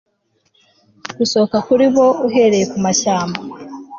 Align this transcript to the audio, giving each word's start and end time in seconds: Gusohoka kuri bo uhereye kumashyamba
Gusohoka 1.17 1.57
kuri 1.67 1.85
bo 1.95 2.05
uhereye 2.27 2.65
kumashyamba 2.71 3.39